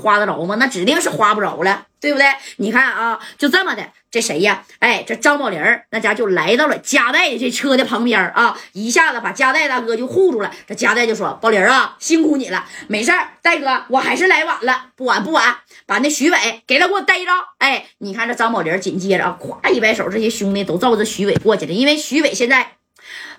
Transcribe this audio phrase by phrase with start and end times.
[0.00, 0.56] 花得着吗？
[0.58, 2.26] 那指定是花不着了，对不对？
[2.56, 4.64] 你看啊，就这么的，这谁呀？
[4.80, 10.50] 哎，这张宝林那家就来到了加代这车的旁边啊，一下子把加代大哥就护住了。
[10.66, 22.72] 这加代就说：“宝林啊，辛苦你了，没事儿，戴哥，我还是来晚了，不晚不晚，把那徐伟给他给我逮着。”哎，你看这张宝林紧接着啊，咵一摆手，这些兄弟都照着徐伟过去了，因为徐伟现在。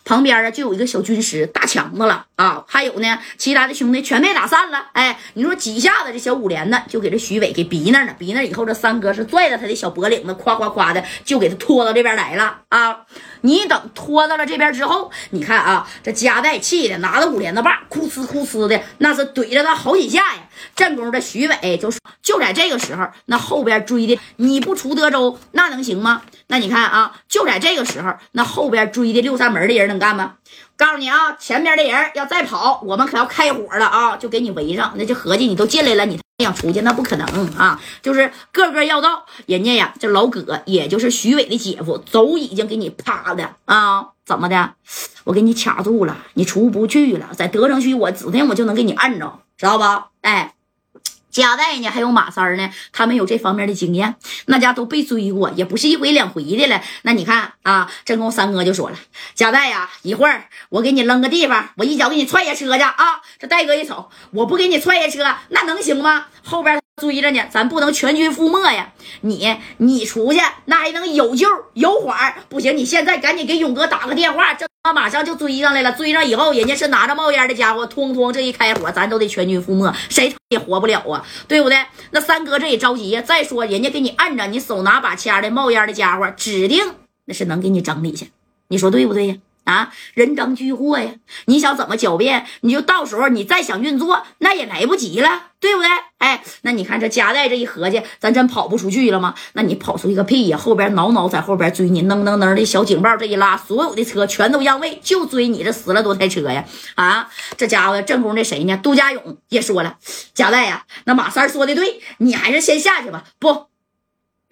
[0.04, 4.88] 旁边啊，就有一个小军师大强子了啊，还有呢，其他的兄弟全被打散了。
[4.94, 13.02] 哎，你说几下子，这小五连呢，就给这徐伟给逼那了，逼那以后，这三哥是拽着他的小脖领子，夸夸夸的就给他拖到这边来了啊。
[13.42, 20.42] 你等拖到了这边之后，你看啊，这加代气的拿着五连的棒，哭呲哭呲的，那是怼着他好几下呀。
[20.76, 26.22] 正宫的徐伟就说，就在这个时候，那后边追的你不出德州，那能行吗？
[26.52, 30.34] 那你看啊，就在这个时候，那后边追的六扇门的人能干吗？
[30.76, 34.18] 告诉你啊，前边的人要再跑，我们可要开火了啊！
[34.18, 37.26] 就给你围上，那就合计你都进来了，你想出去那不可能
[37.56, 37.80] 啊！
[38.02, 44.08] 就是个个要到，人家呀，这老葛也就是徐伟的姐夫，都已经给你趴的啊！
[44.26, 44.74] 怎么的？
[45.24, 50.08] 我给你卡住了，你出不去了，在德城区，我指定我就能给你按着，知道吧？
[50.20, 50.56] 哎。
[51.32, 54.16] 贾代呢，还有马三呢，他们有这方面的经验，
[54.48, 56.82] 那家都被追过，也不是一回两回的了。
[57.04, 58.98] 那你看啊，正宫三哥就说了
[59.34, 66.26] ：“贾代呀，一会儿我给你扔个地方，我一脚给你踹下车去啊！”这戴哥一瞅，我不给你踹下车，那能行吗？
[66.44, 66.81] 后边。
[67.02, 68.94] 追着呢，咱不能全军覆没呀！
[69.22, 75.92] 你你出去，那还能有救有缓不行，你现在赶紧给勇哥打个电话，这他马上就追上来了。
[75.94, 81.78] 追上以后，人家是拿着冒烟的家伙，通通这一开火，咱都得全军覆没，谁也活不了啊， 对不对？
[82.12, 83.22] 那三哥这也着急呀。
[83.22, 86.84] 再说，人家给你按着，你手拿把掐的冒烟的家伙，指定
[87.26, 88.30] 那是能给你整理去，
[88.68, 89.36] 你说对不对呀？
[89.64, 91.12] 啊，人赃俱获呀！
[91.46, 92.46] 你想怎么狡辩？
[92.62, 95.90] 你就到时候你再想运作，那也来不及了，对不对？
[96.18, 99.36] 哎，那你看这夹带这一合计，咱真跑不出去了吗？
[99.54, 100.58] 那你跑出去个屁呀！
[100.58, 106.66] 后边挠挠在后边追你，噔噔噔的小警报这一拉，所有的车全都让位，就追你这十来多台车呀！
[106.96, 108.78] 啊，这家伙正宫那谁呢？
[108.82, 109.98] 杜家勇也说了，
[110.34, 113.24] 夹带呀，那马三说的对，你还是先下去吧。
[113.40, 113.71] 不。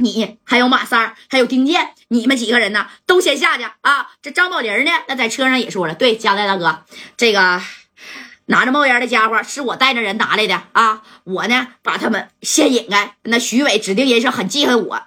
[0.01, 2.87] 你还有马三还有丁健，你们几个人呢？
[3.05, 4.11] 都先下去啊！
[4.21, 4.91] 这张宝林呢？
[5.09, 6.85] 那在车上也说了，对，加代大哥，
[7.17, 7.61] 这个
[8.45, 11.03] 拿着冒烟的家伙是我带着人拿来的啊！
[11.25, 13.15] 我呢，把他们先引开。
[13.23, 15.03] 那徐伟指定也是很记恨我，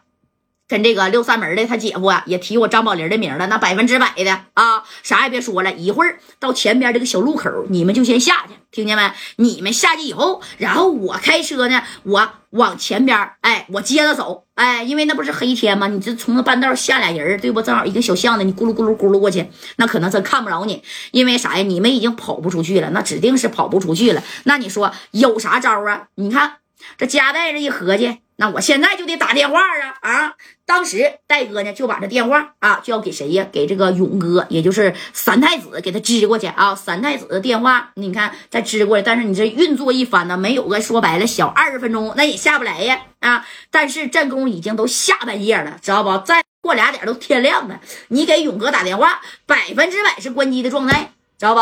[0.72, 4.82] 跟这个六扇门的他姐夫啊，也提我张宝林的名了，那百分之百的啊！
[5.02, 8.54] 啥也别说了，一会儿到前边这个小路口，你们就先下去。
[8.70, 9.12] 听见没？
[9.36, 15.88] 你们下去以后，然后我开车呢，我往前边，哎，我接着走，哎，因为那不是黑天吗？
[15.88, 17.60] 你这从那半道下俩人，对不？
[17.60, 21.62] 正好一个小巷子，你咕噜咕噜咕噜过去，那可能真看不着你，因为啥呀？
[21.62, 24.22] 你们已经跑不出去了，那指定是跑不出去了。
[24.44, 26.04] 那你说有啥招啊？
[26.14, 26.54] 你看
[26.96, 28.21] 这夹带着一合计。
[28.37, 30.34] 那我现在就得打电话啊啊！
[30.65, 33.47] 当时戴哥呢就把这电话啊就要给谁呀？
[33.53, 36.75] 给这个勇哥，也就是三太子，给他支过去啊。
[36.75, 43.47] 三太子的电话，你看再支过来，但是你这运作一番呢，没有个说白了小二十分钟，那也下不来呀啊！
[43.70, 46.19] 但是正宫已经都下半夜了，知道不？
[46.25, 51.60] 再过俩点都天亮了，你给勇哥打电话，百分之百是关机的状态，知道不？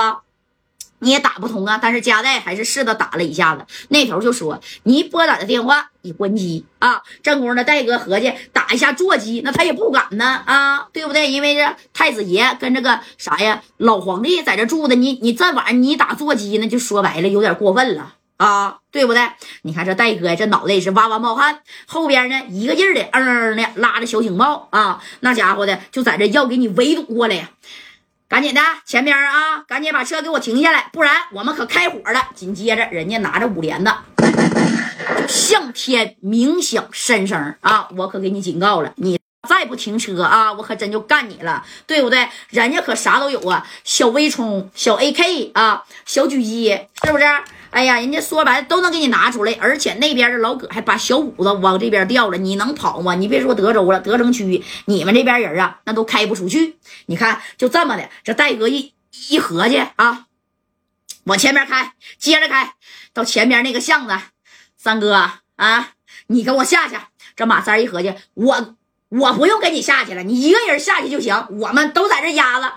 [1.00, 7.03] 你也打不通啊，但是加代还是试着打了一下子，那头就说你拨打的电话已关机啊。
[7.22, 11.31] 正宫的戴哥合计打一下座机，那他也不敢呢啊，对不对？
[11.31, 19.22] 因为这太子爷跟这个啥呀老皇帝在这住的，你你这晚上你打座机，那就说白了有点过分了啊，对不对？
[19.62, 27.50] 你看这戴哥这脑袋也是哇哇冒汗，后边呢一个劲儿的嗯嗯的拉着小警报啊，那家伙的就在这要给你围堵过来呀。
[28.31, 32.29] 赶紧的，前边啊，赶紧把车给我停下来，不然我们可开火了。
[32.33, 33.93] 紧接着，人家拿着五连的，
[35.27, 37.89] 向天鸣响三声啊！
[37.97, 42.29] 我可给你警告了，你再不停车啊，我可真就干你了，对不对？
[42.51, 46.69] 人家可啥都有啊，小微冲、小 AK 啊，小狙击，
[47.05, 47.25] 是不是？
[47.71, 53.15] 哎呀，人家说白了都能给你拿出来，而且那边的老葛还把小五子往这边调了，你能跑吗？
[53.15, 56.78] 你别说德州了，德城区你们这边人啊，那都开不出去。
[57.07, 58.93] 你看，就这么的，这戴哥一
[59.28, 60.27] 一合计啊，
[61.25, 62.75] 往前面开，接着开
[63.15, 64.19] 到前边那个巷子，
[64.77, 65.91] 三哥啊，
[66.27, 66.97] 你跟我下去。
[67.37, 68.77] 这马三一合计，我
[69.09, 72.75] 我不用跟你下去了，你一个人下去就行，我们都在这压着。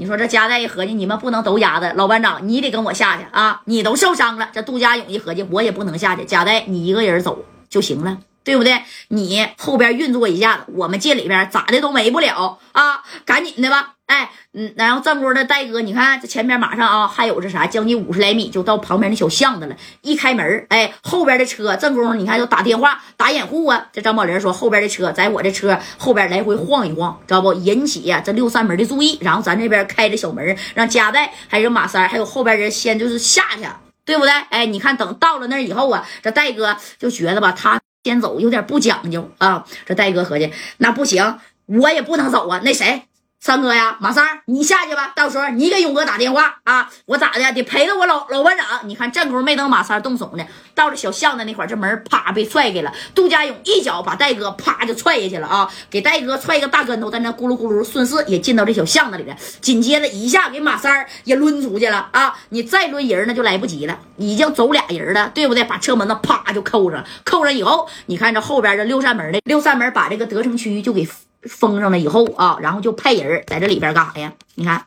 [0.00, 3.60] 你说这加代一合计，你们不能都压着，老班长你得跟我下去啊！
[3.66, 6.24] 你都受伤了，这杜家勇一合计，我也不能下去。
[6.24, 8.82] 加代你一个人走就行了，对不对？
[9.08, 13.02] 你后边运作一下子，我们这里边咋的都没不了啊！
[13.24, 19.76] 赶紧的吧，哎，嗯，然后正宫的戴哥，你看这前边马上啊，还有这啥，将近五十来米就到旁边那小巷子了。
[20.00, 23.86] 一开门，哎，后边的车正宫，你看就打电话打掩护啊。
[23.92, 27.52] 这张宝林说，后边的车在我这车后边来回晃一晃，知道不？
[27.52, 29.18] 引起呀这六扇门的注意。
[29.20, 33.66] 然后咱这边开着小门，让加代还有马三还有后边人先就是下去，
[34.04, 34.32] 对不对？
[34.50, 37.79] 哎，你看等到了那以后啊，这戴哥就觉得吧，他。
[38.02, 39.66] 先走有点不讲究啊！
[39.84, 42.60] 这戴哥合计，那不行，我也不能走啊。
[42.64, 43.02] 那谁？
[43.42, 45.14] 三哥呀，马三，你下去吧。
[45.16, 48.66] 到时候你给勇哥打电话啊，我咋的得陪着我老老班长。
[48.84, 50.44] 你看，正功没等马三动手呢，
[50.74, 52.92] 到了小巷子那块这门啪被踹开了。
[53.14, 59.34] 杜家勇一脚把戴哥啪就踹下去了啊，给戴哥踹一个大跟头，在那咕噜咕噜顺势也进到这小巷子里了。
[59.62, 62.36] 紧接着一下给马三也抡出去了啊！
[62.50, 65.64] 你再抡人那就来不及了，已经走俩人了，对不对？
[65.64, 71.08] 把车门子啪就扣上，扣上以后，你看这后边这六扇门的六扇门把这个德城区就给。
[71.42, 74.32] 封上了以后啊，然后就派人在这里边干啥呀？
[74.54, 74.84] 你看，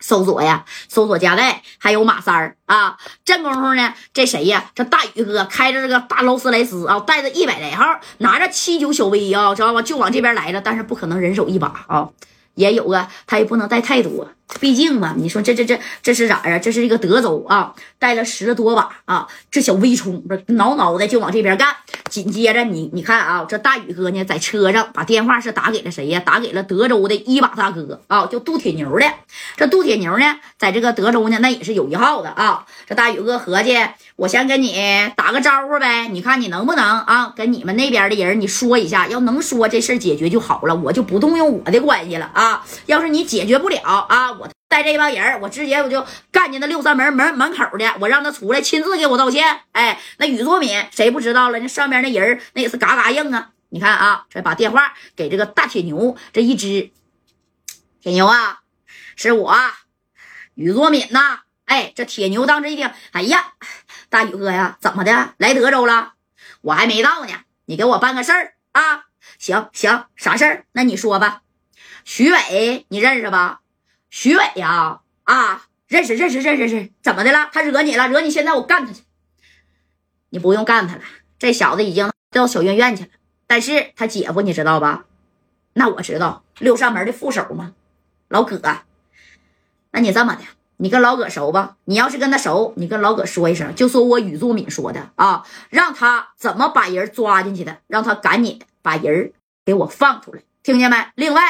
[0.00, 2.98] 搜索呀，搜索加代，还有马三儿啊。
[3.24, 4.70] 这功夫呢，这谁呀？
[4.74, 9.80] 这大宇哥开着这个大劳斯莱斯啊，带着一百来号，拿着七九小 V 啊，知道吧？
[9.80, 12.08] 就往这边来了，但是不可能人手一把啊。
[12.54, 14.28] 也有啊，他也不能带太多，
[14.60, 16.58] 毕竟嘛，你说这这这这是咋呀？
[16.58, 21.74] 这是一个德州啊，带了十多把啊，这小微冲不是挠挠的就往这边干。
[22.10, 26.20] 紧接着你你看啊，这大宇哥呢在车上把电话是打给了谁呀？
[26.20, 29.06] 打给了德州的一把大哥啊，叫杜铁牛的。
[29.56, 32.66] 这杜铁牛呢，在这个德州呢，那也是有一号的啊。
[32.86, 33.78] 这大宇哥合计，
[34.16, 34.76] 我先跟你
[35.16, 42.42] 打个招呼呗，你看你能不能啊，跟你们那边的人你说一下，要能说这事解决就好了，我就不动用我的关系了啊。
[42.42, 42.64] 啊！
[42.86, 44.41] 要是你解决不了啊，我
[44.72, 49.60] 带这帮人，我直接我就干进那六扇门门门口的，我让他出来亲自给我道歉。
[49.72, 51.58] 哎，那宇作敏谁不知道了？
[51.58, 53.50] 那上面那人那也是嘎嘎硬啊！
[53.68, 56.90] 你看啊，这把电话给这个大铁牛这一支，
[58.00, 58.60] 铁牛啊，
[59.14, 59.54] 是我
[60.54, 61.40] 宇作敏呐！
[61.66, 63.52] 哎，这铁牛当时一听，哎呀，
[64.08, 65.34] 大宇哥呀，怎么的？
[65.36, 66.14] 来德州了？
[66.62, 67.32] 我还没到呢，
[67.66, 69.04] 你给我办个事儿啊！
[69.38, 70.64] 行行，啥事儿？
[70.72, 71.42] 那你说吧。
[72.04, 73.60] 徐伟，你认识吧？
[74.12, 77.48] 徐伟呀，啊，认识认识认识认识，怎么的了？
[77.50, 78.06] 他惹你了？
[78.08, 78.30] 惹你？
[78.30, 79.00] 现在我干他去！
[80.28, 81.02] 你不用干他了，
[81.38, 83.08] 这小子已经到小院院去了。
[83.46, 85.06] 但是他姐夫你知道吧？
[85.72, 87.72] 那我知道，六扇门的副手嘛，
[88.28, 88.60] 老葛。
[89.92, 90.42] 那你这么的，
[90.76, 91.78] 你跟老葛熟吧？
[91.86, 99.32] 你要是跟他熟，你跟老葛说一声，就说我宇作敏说的啊，让他怎么把人抓进去的，让他赶紧把人
[99.64, 100.42] 给我放出来。
[100.62, 100.96] 听见没？
[101.14, 101.42] 另外，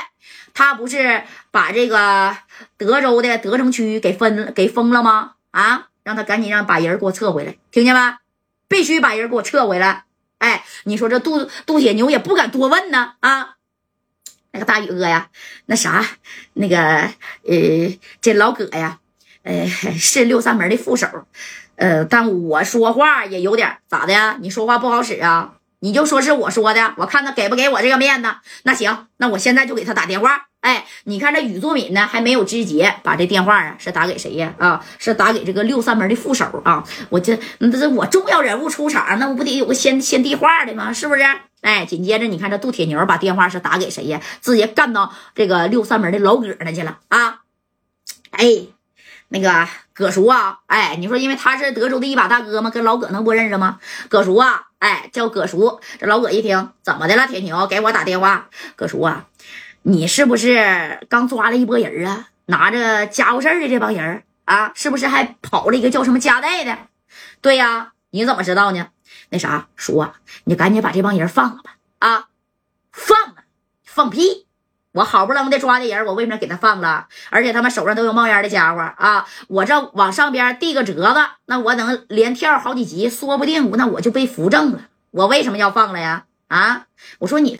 [0.55, 2.37] 他不是把这个
[2.77, 5.33] 德州的德城区给分给封了吗？
[5.51, 8.17] 啊，让他赶紧让把人给我撤回来，听见没？
[8.69, 10.05] 必须把人给我撤回来！
[10.39, 13.57] 哎，你说这杜杜铁牛也不敢多问呢啊！
[14.51, 15.29] 那个大宇哥呀，
[15.67, 16.05] 那啥，
[16.55, 18.99] 那个呃，这老葛呀，
[19.43, 21.07] 呃，是六扇门的副手，
[21.77, 24.39] 呃，但我说话也有点咋的呀？
[24.41, 25.55] 你说话不好使啊？
[25.83, 28.29] 你就说是我说的，我看他给不给我这个面子。
[28.63, 30.47] 那行，那我现在就给他打电话。
[30.61, 34.55] 哎，你看这宇作敏呢，还没有直接把这电话啊，是打给谁呀？
[34.59, 36.85] 啊，是打给这个六扇门的副手啊。
[37.11, 40.93] 我这那这我重要人物出场，那我不得有个先先递话的吗？
[40.93, 41.23] 是不是？
[41.63, 44.21] 哎，紧接着你看这杜铁牛把电话是打给谁呀？
[44.41, 47.41] 直接干到这个六扇门的老葛那去了啊。
[48.31, 48.67] 哎。
[49.35, 52.69] 那个葛叔啊，哎，你说因为他是德州的一把大哥吗？
[52.69, 53.79] 跟老葛能不认识吗？
[54.11, 55.81] 葛叔啊，哎，叫葛叔。
[56.01, 57.29] 这老葛一听，怎么的了？
[57.29, 58.49] 铁牛给我打电话。
[58.75, 59.29] 葛叔啊，
[59.83, 62.31] 你是不是刚抓了一波人啊？
[62.47, 66.77] 拿着家伙事的这帮人啊，是不是还跑了一个叫什么加代的？
[67.41, 68.89] 对呀，你怎么知道呢？
[69.29, 71.77] 那啥，叔啊，你赶紧把这帮人放了吧！
[72.01, 72.29] 啊，
[72.91, 73.45] 放了，
[73.85, 74.49] 放屁！
[74.93, 77.07] 我好不容易抓的人，我为什么给他放了？
[77.31, 79.27] 而且他们手上都有冒烟的家伙啊！
[79.49, 84.83] 我这往上边递个折子，那我能连跳好几级，说不定那我就被扶正了。
[85.11, 86.25] 我为什么要放了呀？
[86.49, 86.87] 啊！
[87.21, 87.57] 我说你